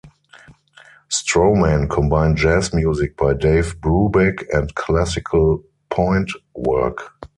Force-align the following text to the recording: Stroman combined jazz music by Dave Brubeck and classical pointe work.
Stroman 1.11 1.87
combined 1.87 2.35
jazz 2.37 2.73
music 2.73 3.15
by 3.15 3.35
Dave 3.35 3.79
Brubeck 3.79 4.47
and 4.51 4.73
classical 4.73 5.61
pointe 5.91 6.31
work. 6.55 7.19